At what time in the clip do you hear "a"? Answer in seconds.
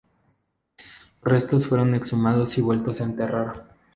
3.01-3.03